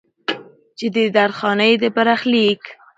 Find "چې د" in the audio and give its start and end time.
0.77-0.97